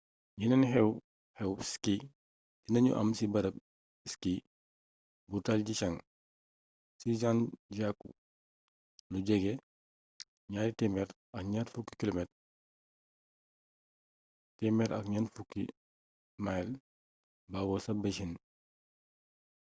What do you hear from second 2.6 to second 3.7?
dina ñu am ci barab